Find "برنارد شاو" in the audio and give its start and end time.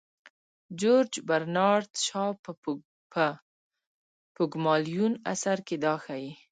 1.27-2.31